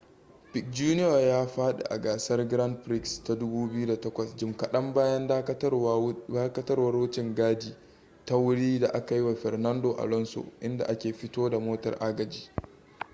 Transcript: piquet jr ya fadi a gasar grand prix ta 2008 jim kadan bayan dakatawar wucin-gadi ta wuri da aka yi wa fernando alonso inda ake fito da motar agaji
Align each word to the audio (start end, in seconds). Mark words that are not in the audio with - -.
piquet 0.51 0.67
jr 0.71 1.19
ya 1.21 1.47
fadi 1.47 1.83
a 1.89 1.97
gasar 1.97 2.47
grand 2.47 2.83
prix 2.83 3.23
ta 3.23 3.35
2008 3.35 4.35
jim 4.35 4.53
kadan 4.57 4.93
bayan 4.93 5.27
dakatawar 5.27 6.93
wucin-gadi 6.95 7.75
ta 8.25 8.35
wuri 8.37 8.79
da 8.79 8.87
aka 8.93 9.15
yi 9.15 9.21
wa 9.21 9.35
fernando 9.35 9.93
alonso 9.97 10.45
inda 10.61 10.85
ake 10.87 11.13
fito 11.13 11.49
da 11.49 11.59
motar 11.59 11.97
agaji 11.99 12.49